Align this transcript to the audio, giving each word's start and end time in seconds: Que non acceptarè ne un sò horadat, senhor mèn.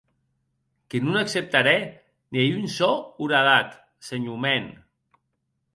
Que 0.89 0.97
non 1.05 1.15
acceptarè 1.19 1.75
ne 2.33 2.47
un 2.61 2.65
sò 2.77 2.91
horadat, 3.27 3.79
senhor 4.11 4.43
mèn. 4.49 4.69